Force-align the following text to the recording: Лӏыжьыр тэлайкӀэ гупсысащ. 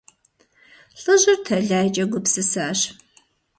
Лӏыжьыр 1.01 1.37
тэлайкӀэ 1.45 2.05
гупсысащ. 2.11 2.79